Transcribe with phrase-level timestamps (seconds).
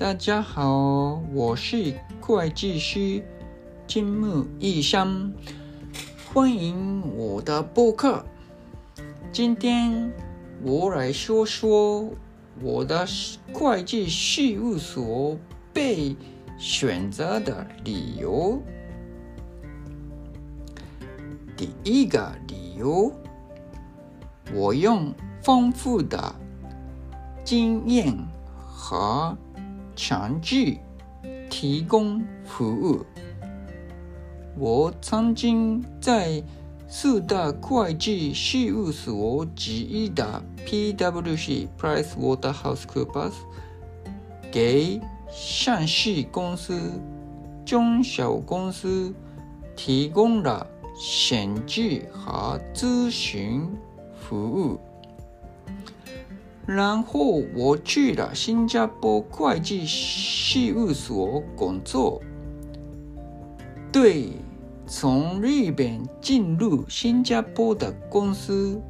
[0.00, 3.22] 大家好，我是会计师
[3.86, 5.30] 金木义香，
[6.32, 8.24] 欢迎我的播客。
[9.30, 10.10] 今天
[10.62, 12.10] 我来说说
[12.62, 13.06] 我的
[13.52, 15.36] 会计事务所
[15.70, 16.16] 被
[16.56, 18.58] 选择的理由。
[21.58, 23.12] 第一个理由，
[24.54, 25.12] 我用
[25.42, 26.34] 丰富的
[27.44, 28.16] 经验
[28.56, 29.36] 和
[30.02, 30.78] 强制
[31.50, 33.04] 提供服务。
[34.56, 36.42] 我曾经在
[36.88, 43.34] 四大会计事务所之一的 PwC（PricewaterhouseCoopers）
[44.50, 44.98] 给
[45.30, 46.80] 上市公司、
[47.66, 49.14] 中小公司
[49.76, 50.66] 提供了
[50.98, 53.68] 审计和咨询
[54.18, 54.80] 服务。
[56.72, 62.22] 然后我去了新加坡会计事务所工作，
[63.90, 64.28] 对
[64.86, 68.80] 从日本进入新加坡的公司，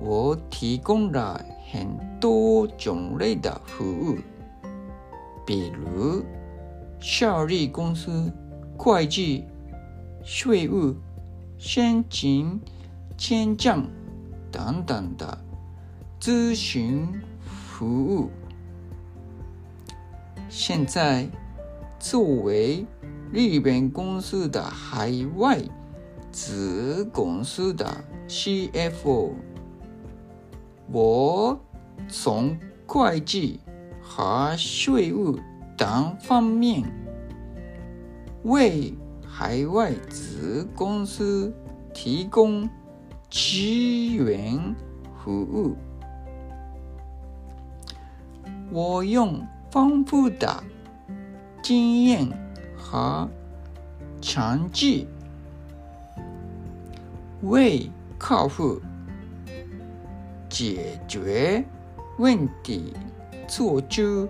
[0.00, 1.38] 我提供了
[1.70, 1.86] 很
[2.18, 4.16] 多种类的服务，
[5.44, 6.24] 比如
[6.98, 8.32] 效率公司、
[8.78, 9.44] 会计、
[10.24, 10.94] 税务、
[11.58, 12.58] 申请、
[13.18, 13.86] 签证
[14.50, 15.45] 等等的。
[16.26, 17.06] 咨询
[17.40, 18.30] 服务。
[20.48, 21.28] 现在，
[22.00, 22.84] 作为
[23.32, 25.60] 日本公司的海外
[26.32, 27.86] 子公司的
[28.26, 29.34] CFO，
[30.90, 31.56] 我
[32.08, 33.60] 从会计
[34.02, 35.38] 和税务
[35.76, 36.82] 等方面
[38.42, 38.92] 为
[39.24, 41.54] 海外子公司
[41.94, 42.68] 提供
[43.30, 43.62] 支
[44.08, 44.74] 援
[45.22, 45.76] 服务。
[48.70, 50.62] 我用丰富的
[51.62, 52.28] 经验
[52.76, 53.28] 和
[54.20, 55.06] 成绩
[57.42, 57.88] 为
[58.18, 58.80] 客户
[60.48, 61.64] 解决
[62.18, 62.92] 问题
[63.46, 64.28] 做出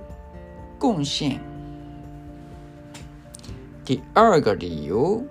[0.78, 1.40] 贡献。
[3.84, 5.24] 第二个理由，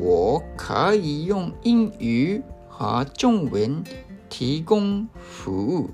[0.00, 3.82] 我可以用英语和中文
[4.28, 5.88] 提供服务。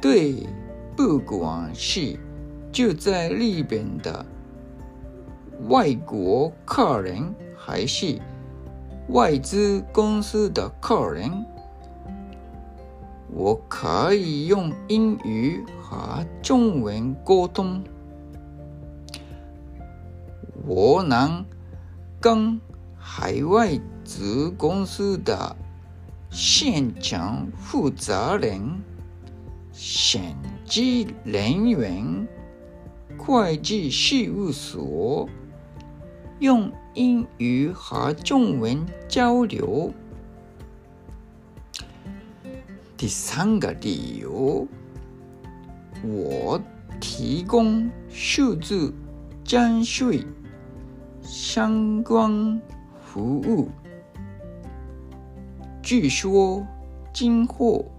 [0.00, 0.46] 对，
[0.96, 2.18] 不管是
[2.72, 4.24] 就在日本的
[5.68, 8.18] 外国客人，还是
[9.08, 11.30] 外资公司的客人，
[13.30, 17.84] 我可以用英语和中文沟通。
[20.66, 21.44] 我能
[22.20, 22.58] 跟
[22.96, 25.56] 海外子公司的
[26.30, 28.80] 现场负责人。
[29.82, 30.20] 审
[30.66, 32.28] 计人员、
[33.16, 35.26] 会计事务所
[36.38, 39.90] 用英语和中文交流。
[42.94, 44.68] 第三个理由，
[46.04, 46.60] 我
[47.00, 48.92] 提供数字
[49.42, 50.26] 征税
[51.22, 52.60] 相关
[53.00, 53.70] 服务。
[55.82, 56.66] 据说
[57.14, 57.90] 今后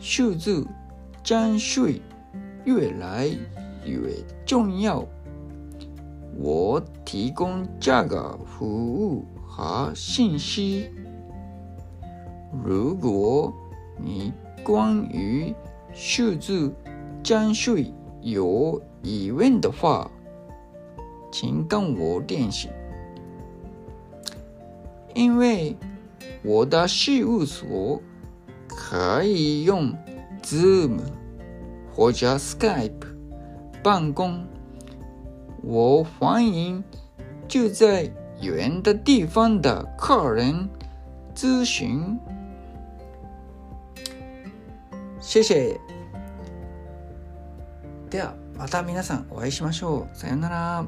[0.00, 0.66] 数字。
[1.28, 2.00] 征税
[2.64, 3.28] 越来
[3.84, 4.14] 越
[4.46, 5.04] 重要，
[6.38, 10.88] 我提供这个服务和信息。
[12.64, 13.52] 如果
[14.02, 14.32] 你
[14.64, 15.54] 关于
[15.92, 16.74] 数字
[17.22, 20.10] 征税有疑问的话，
[21.30, 22.70] 请跟我联系，
[25.14, 25.76] 因为
[26.42, 28.00] 我的事务所
[28.66, 29.92] 可以用
[30.42, 30.96] Zoom。
[31.98, 32.92] 或者 Skype
[33.82, 34.46] 办公，
[35.64, 36.84] 我欢迎
[37.48, 38.08] 就在
[38.40, 40.68] 远的地方的客人
[41.34, 42.16] 咨询。
[45.20, 45.76] 谢谢。
[48.08, 50.16] ではまた皆さんお会いしましょう。
[50.16, 50.86] さようなら。